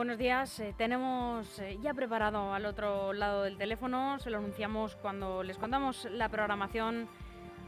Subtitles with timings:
[0.00, 0.58] Buenos días.
[0.60, 5.58] Eh, tenemos eh, ya preparado al otro lado del teléfono, se lo anunciamos cuando les
[5.58, 7.06] contamos la programación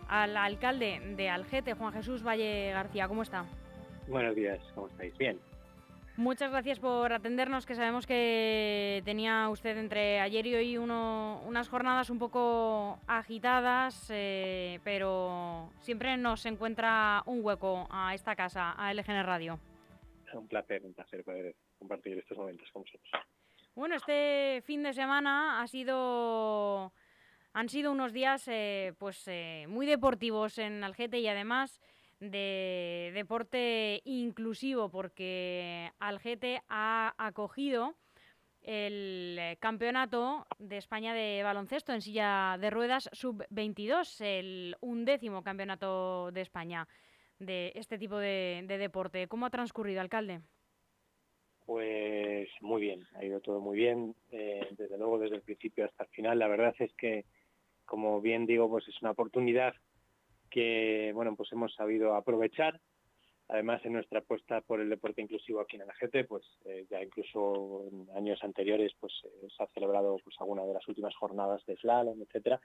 [0.08, 3.06] al alcalde de Algete, Juan Jesús Valle García.
[3.06, 3.44] ¿Cómo está?
[4.08, 5.14] Buenos días, ¿cómo estáis?
[5.18, 5.38] Bien.
[6.16, 12.08] Muchas gracias por atendernos, que sabemos que tenía usted entre ayer y hoy unas jornadas
[12.08, 19.22] un poco agitadas, eh, pero siempre nos encuentra un hueco a esta casa, a LGN
[19.22, 19.58] Radio.
[20.32, 23.10] Un placer, un placer poder compartir estos momentos con vosotros.
[23.74, 26.92] Bueno, este fin de semana ha sido,
[27.52, 31.80] han sido unos días eh, pues eh, muy deportivos en Algete y además
[32.20, 37.96] de deporte inclusivo, porque Algete ha acogido
[38.62, 46.42] el campeonato de España de baloncesto en silla de ruedas sub-22, el undécimo campeonato de
[46.42, 46.86] España
[47.40, 49.26] de este tipo de, deporte.
[49.26, 50.42] ¿Cómo ha transcurrido, alcalde?
[51.66, 56.04] Pues muy bien, ha ido todo muy bien, eh, desde luego desde el principio hasta
[56.04, 56.38] el final.
[56.38, 57.24] La verdad es que,
[57.84, 59.74] como bien digo, pues es una oportunidad
[60.52, 62.80] que bueno pues hemos sabido aprovechar.
[63.48, 65.94] Además en nuestra apuesta por el deporte inclusivo aquí en la
[66.26, 70.74] pues eh, ya incluso en años anteriores pues eh, se ha celebrado pues alguna de
[70.74, 72.60] las últimas jornadas de slalom etcétera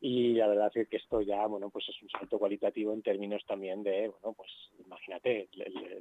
[0.00, 3.44] y la verdad es que esto ya bueno pues es un salto cualitativo en términos
[3.46, 4.50] también de bueno pues
[4.84, 5.48] imagínate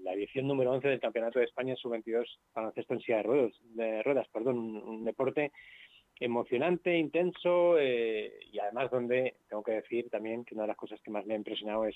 [0.02, 3.54] la edición número 11 del campeonato de España sub 22 baloncesto en silla de ruedas
[3.76, 5.52] de ruedas perdón un deporte
[6.20, 11.00] emocionante, intenso eh, y además donde tengo que decir también que una de las cosas
[11.02, 11.96] que más me ha impresionado es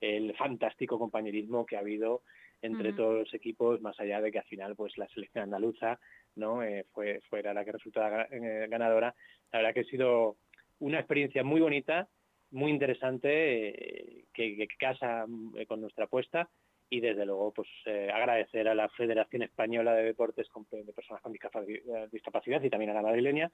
[0.00, 2.22] el fantástico compañerismo que ha habido
[2.60, 5.98] entre todos los equipos, más allá de que al final pues la selección andaluza
[6.36, 9.14] no eh, fue fuera la que resultó eh, ganadora.
[9.52, 10.36] La verdad que ha sido
[10.78, 12.08] una experiencia muy bonita,
[12.50, 15.26] muy interesante, que, que, casa
[15.68, 16.48] con nuestra apuesta
[16.90, 21.32] y desde luego pues eh, agradecer a la Federación Española de Deportes de Personas con
[21.32, 23.50] Discapacidad y también a la madrileña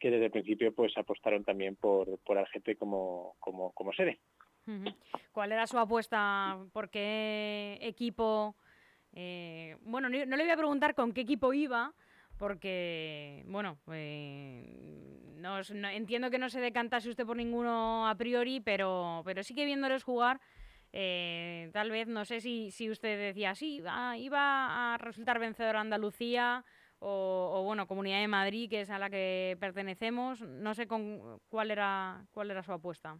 [0.00, 4.18] que desde el principio pues apostaron también por, por Algete como, como, sede.
[5.32, 6.58] ¿Cuál era su apuesta?
[6.72, 8.56] ¿Por qué equipo?
[9.12, 11.92] Eh, bueno, no, le voy a preguntar con qué equipo iba,
[12.40, 14.64] porque, bueno, eh,
[15.36, 19.66] no, entiendo que no se decantase usted por ninguno a priori, pero, pero sí que
[19.66, 20.40] viéndoles jugar,
[20.90, 23.82] eh, tal vez, no sé si, si usted decía, sí,
[24.16, 26.64] iba a resultar vencedor Andalucía
[26.98, 30.40] o, bueno, Comunidad de Madrid, que es a la que pertenecemos.
[30.40, 33.18] No sé con, cuál, era, cuál era su apuesta.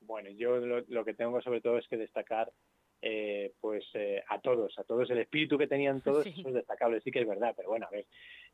[0.00, 2.52] Bueno, yo lo, que tengo sobre todo es que destacar
[3.00, 7.00] eh, pues eh, a todos, a todos el espíritu que tenían todos, eso es destacable,
[7.00, 8.06] sí que es verdad, pero bueno, a ver,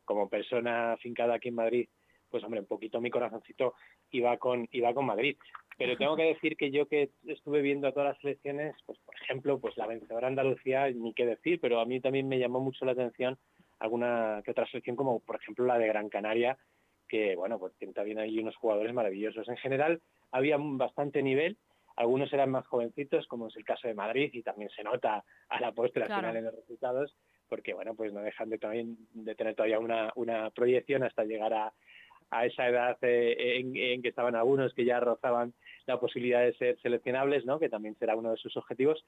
[0.04, 1.88] como persona afincada aquí en Madrid,
[2.30, 3.74] pues hombre, un poquito mi corazoncito
[4.10, 5.36] iba con, iba con Madrid.
[5.78, 9.14] Pero tengo que decir que yo que estuve viendo a todas las selecciones, pues por
[9.16, 12.84] ejemplo, pues la vencedora Andalucía, ni qué decir, pero a mí también me llamó mucho
[12.84, 13.38] la atención
[13.78, 16.56] alguna que otra selección, como por ejemplo la de Gran Canaria,
[17.08, 19.48] que bueno, pues también ahí unos jugadores maravillosos.
[19.48, 21.58] En general había bastante nivel,
[21.96, 25.60] algunos eran más jovencitos, como es el caso de Madrid, y también se nota a
[25.60, 27.14] la postre al final en los resultados,
[27.52, 31.52] porque bueno, pues no dejan de también de tener todavía una, una proyección hasta llegar
[31.52, 31.70] a,
[32.30, 35.52] a esa edad eh, en, que estaban algunos que ya rozaban
[35.84, 37.58] la posibilidad de ser seleccionables, ¿no?
[37.58, 39.04] que también será uno de sus objetivos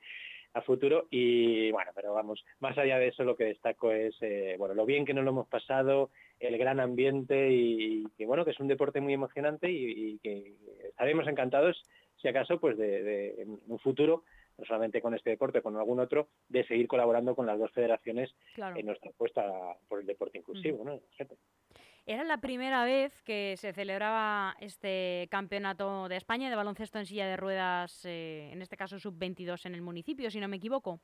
[0.53, 1.07] a futuro.
[1.11, 4.85] Y bueno, pero vamos, más allá de eso lo que destaco es eh, bueno lo
[4.85, 8.69] bien que nos lo hemos pasado, el gran ambiente y, que bueno, que es un
[8.69, 10.53] deporte muy emocionante y, que
[10.91, 11.83] estaremos encantados,
[12.21, 14.25] si acaso, pues de, en un futuro
[14.59, 18.35] no solamente con este deporte, con algún otro, de seguir colaborando con las dos federaciones
[18.57, 19.45] en nuestra apuesta
[19.89, 20.85] por el deporte inclusivo.
[20.85, 21.01] ¿no?
[22.07, 27.27] Era la primera vez que se celebraba este campeonato de España de baloncesto en silla
[27.27, 31.01] de ruedas, eh, en este caso sub-22 en el municipio, si no me equivoco.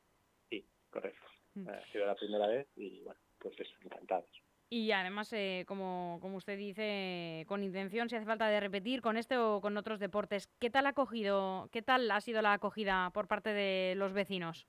[0.50, 1.26] Sí, correcto.
[1.55, 1.69] Mm.
[1.69, 4.31] Ha sido la primera vez y bueno, pues es encantados.
[4.72, 9.17] Y además, eh, como, como usted dice, con intención, si hace falta de repetir con
[9.17, 13.11] este o con otros deportes, ¿qué tal ha acogido, qué tal ha sido la acogida
[13.12, 14.67] por parte de los vecinos?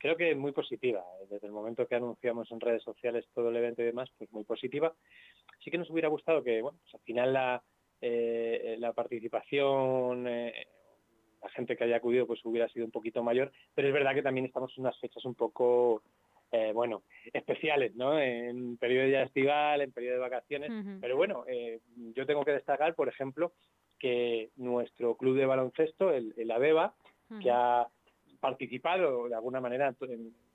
[0.00, 1.04] creo que muy positiva.
[1.30, 4.44] Desde el momento que anunciamos en redes sociales todo el evento y demás, pues muy
[4.44, 4.94] positiva.
[5.62, 7.62] Sí que nos hubiera gustado que, bueno, pues al final la,
[8.00, 10.66] eh, la participación, eh,
[11.42, 14.22] la gente que haya acudido, pues hubiera sido un poquito mayor, pero es verdad que
[14.22, 16.02] también estamos en unas fechas un poco,
[16.52, 17.02] eh, bueno,
[17.32, 18.18] especiales, ¿no?
[18.18, 20.70] En periodo ya estival, en periodo de vacaciones,
[21.00, 21.44] pero bueno,
[22.14, 23.52] yo tengo que destacar, por ejemplo,
[23.98, 26.94] que nuestro club de baloncesto, el, el ABEBA,
[27.40, 27.86] que ha
[28.40, 29.94] participado de alguna manera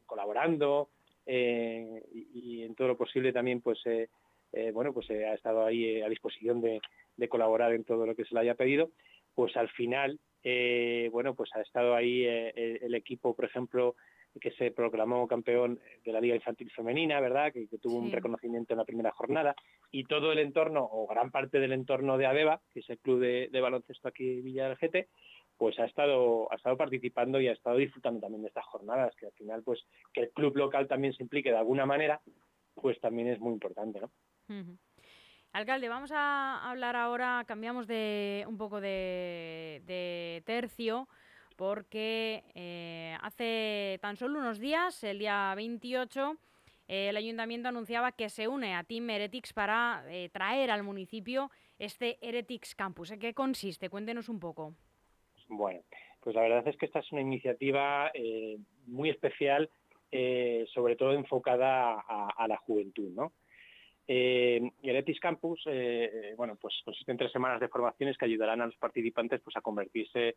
[0.05, 0.89] colaborando
[1.25, 4.09] eh, y, en todo lo posible también pues eh,
[4.53, 6.81] eh, bueno pues ha estado ahí a disposición de,
[7.29, 8.91] colaborar en todo lo que se le haya pedido
[9.33, 13.95] pues al final eh, bueno, pues ha estado ahí eh, el equipo, por ejemplo,
[14.39, 17.51] que se proclamó campeón de la Liga Infantil Femenina, ¿verdad?
[17.51, 19.55] Que, tuvo un reconocimiento en la primera jornada.
[19.91, 23.19] Y todo el entorno, o gran parte del entorno de ADEBA, que es el club
[23.19, 25.09] de, baloncesto aquí en Villa del Gete,
[25.57, 29.27] pues ha estado, ha estado participando y ha estado disfrutando también de estas jornadas, que
[29.27, 32.21] al final, pues, que el club local también se implique de alguna manera,
[32.73, 34.11] pues también es muy importante, ¿no?
[35.55, 41.07] Alcalde, vamos a hablar ahora, cambiamos de un poco de, tercio,
[41.55, 46.37] porque eh, hace tan solo unos días, el día 28,
[46.87, 51.49] el ayuntamiento anunciaba que se une a Team Heretics para eh, traer al municipio
[51.79, 53.11] este Heretics Campus.
[53.11, 53.89] ¿En qué consiste?
[53.89, 54.75] Cuéntenos un poco.
[55.47, 55.81] Bueno,
[56.21, 59.69] pues la verdad es que esta es una iniciativa eh, muy especial,
[60.73, 63.33] sobre todo enfocada a, la juventud, ¿no?
[64.07, 68.25] Eh, el ETIS Campus, eh, eh, bueno, pues consiste en tres semanas de formaciones que
[68.25, 70.35] ayudarán a los participantes pues, a convertirse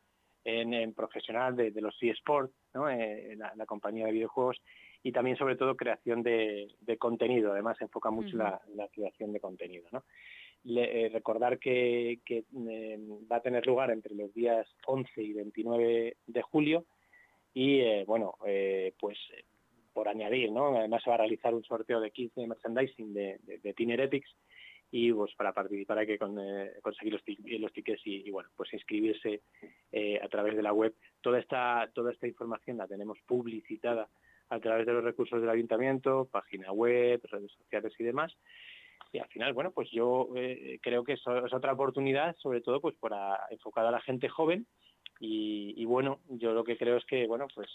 [0.48, 2.88] en, profesional de, los eSports, ¿no?
[2.90, 4.60] en la, compañía de videojuegos
[5.02, 6.68] y también sobre todo creación de,
[6.98, 7.52] contenido.
[7.52, 8.60] Además se enfoca mucho la,
[8.92, 9.86] creación de contenido.
[9.92, 10.04] ¿no?
[11.12, 12.18] recordar que,
[13.30, 16.84] va a tener lugar entre los días 11 y 29 de julio
[17.54, 18.36] y bueno,
[18.98, 19.18] pues
[19.98, 20.76] por añadir, ¿no?
[20.76, 24.32] Además se va a realizar un sorteo de 15 de merchandising de, Heretics
[24.92, 29.42] y pues para participar hay que eh, conseguir los, tickets y, bueno, pues inscribirse
[29.92, 30.94] eh, a través de la web.
[31.20, 34.08] Toda esta, toda esta información la tenemos publicitada
[34.50, 38.36] a través de los recursos del ayuntamiento, página web, redes sociales y demás.
[39.12, 42.80] Y al final, bueno, pues yo eh, creo que es, es, otra oportunidad, sobre todo
[42.80, 44.66] pues para enfocada a la gente joven
[45.20, 47.68] y, bueno, yo lo que creo es que, bueno, pues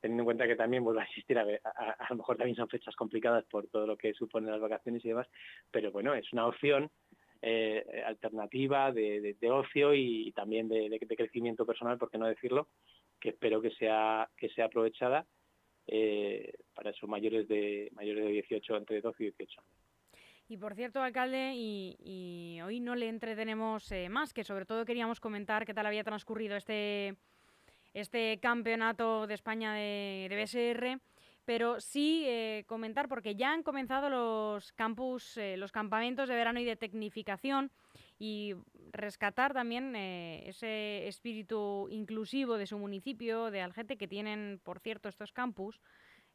[0.00, 2.94] teniendo en cuenta que también vuelve a existir, a, a, lo mejor también son fechas
[2.94, 5.26] complicadas por todo lo que suponen las vacaciones y demás,
[5.72, 6.88] pero bueno, es una opción
[7.42, 12.68] eh, alternativa de, ocio y también de, crecimiento personal, por qué no decirlo,
[13.20, 15.26] que espero que sea, que sea aprovechada
[15.86, 19.72] eh, para esos mayores de, mayores de 18, entre 12 y 18 años.
[20.50, 25.20] Y por cierto, alcalde, y, hoy no le entretenemos eh, más, que sobre todo queríamos
[25.20, 27.16] comentar qué tal había transcurrido este
[27.94, 31.00] este campeonato de España de, BSR,
[31.48, 36.60] pero sí eh, comentar porque ya han comenzado los campus, eh, los campamentos de verano
[36.60, 37.72] y de tecnificación
[38.18, 38.52] y
[38.92, 45.08] rescatar también eh, ese espíritu inclusivo de su municipio, de Algete, que tienen, por cierto,
[45.08, 45.80] estos campus.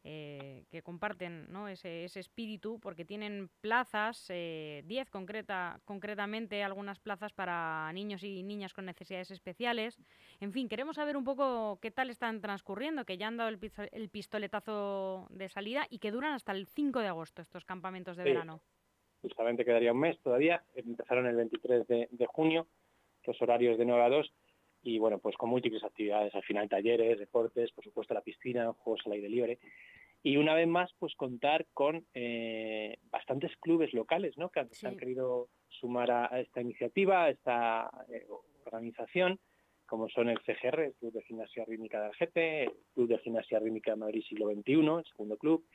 [0.05, 7.89] Eh, que comparten ese, espíritu, porque tienen plazas, 10 eh, concreta, concretamente, algunas plazas para
[7.93, 9.97] niños y niñas con necesidades especiales.
[10.41, 14.09] En fin, queremos saber un poco qué tal están transcurriendo, que ya han dado el,
[14.09, 18.59] pistoletazo de salida y que duran hasta el 5 de agosto estos campamentos de verano.
[19.21, 22.67] Justamente quedaría un mes todavía, empezaron el 23 de, de junio,
[23.25, 24.33] los horarios de 9 a 2
[24.83, 29.01] y bueno, pues con múltiples actividades, al final talleres, deportes, por supuesto la piscina, juegos
[29.05, 29.59] al aire libre.
[30.21, 34.49] Y una vez más, pues contar con eh, bastantes clubes locales ¿no?
[34.49, 38.25] que se han querido sumar a, esta iniciativa, a esta eh,
[38.65, 39.39] organización,
[39.85, 43.59] como son el CGR, el Club de Gimnasia Rítmica de Algete, el Club de Gimnasia
[43.59, 45.65] Rítmica de Madrid Siglo XXI, el segundo club,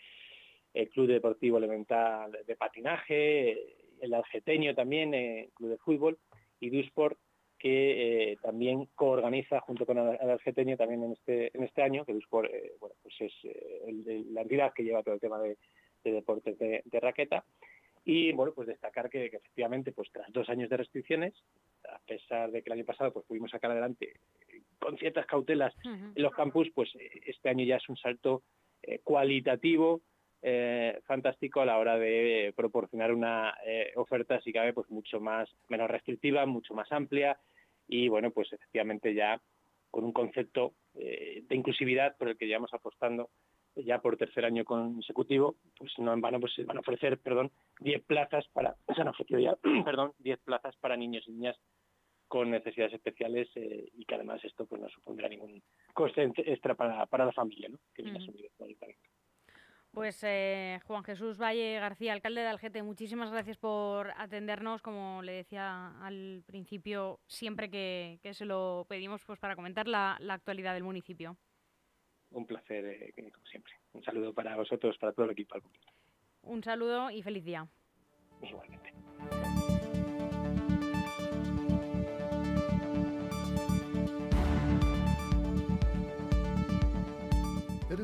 [0.74, 6.18] el Club Deportivo Elemental de Patinaje, el Algeteño también, el Club de Fútbol,
[6.60, 7.18] y Dusport,
[7.58, 12.12] que eh, también coorganiza junto con el Argeteño también en este en este año que
[12.12, 15.56] eh, bueno pues es eh, la entidad que lleva todo el tema de,
[16.04, 17.44] deportes de, raqueta.
[18.04, 21.34] Y bueno pues destacar que, efectivamente pues tras dos años de restricciones
[21.88, 24.14] a pesar de que el año pasado pues pudimos sacar adelante
[24.78, 26.90] con ciertas cautelas en los campus pues
[27.26, 28.42] este año ya es un salto
[29.02, 30.00] cualitativo
[31.04, 33.54] fantástico a la hora de proporcionar una
[33.96, 37.38] oferta, si cabe, pues mucho más, menos restrictiva, mucho más amplia,
[37.88, 39.40] y bueno, pues efectivamente ya
[39.90, 43.30] con un concepto eh, de inclusividad por el que llevamos apostando
[43.74, 47.52] ya por tercer año consecutivo, pues no en vano pues se van a ofrecer, perdón,
[47.80, 51.56] 10 plazas para, se han ofrecido ya, perdón, 10 plazas para niños y niñas
[52.26, 55.62] con necesidades especiales eh, y que además esto pues no supondrá ningún
[55.94, 57.78] coste extra para, para la familia, ¿no?
[57.94, 58.18] Que viene
[59.98, 64.80] pues eh, Juan Jesús Valle García, alcalde de Algete, muchísimas gracias por atendernos.
[64.80, 70.74] Como le decía al principio, siempre que, se lo pedimos pues para comentar la, actualidad
[70.74, 71.36] del municipio.
[72.30, 73.72] Un placer, eh, como siempre.
[73.92, 75.56] Un saludo para vosotros, para todo el equipo.
[76.42, 77.66] Un saludo y feliz día.
[78.40, 78.97] Igualmente.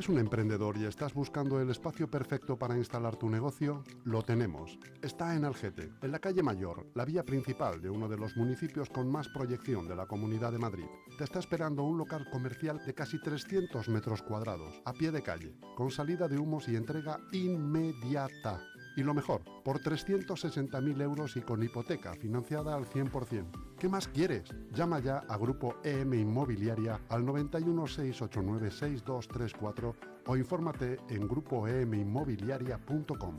[0.04, 3.82] ¿Eres un emprendedor y estás buscando el espacio perfecto para instalar tu negocio?
[4.04, 4.78] Lo tenemos.
[5.00, 8.90] Está en Algete, en la calle Mayor, la vía principal de uno de los municipios
[8.90, 10.84] con más proyección de la Comunidad de Madrid.
[11.16, 15.56] Te está esperando un local comercial de casi 300 metros cuadrados, a pie de calle,
[15.74, 18.60] con salida de humos y entrega inmediata.
[18.98, 23.73] Y lo mejor, por 360.000 euros y con hipoteca financiada al 100%.
[23.84, 24.44] ¿Qué más quieres?
[24.72, 33.36] Llama ya a Grupo EM Inmobiliaria al 91 689 6234 o infórmate en grupoeminmobiliaria.com.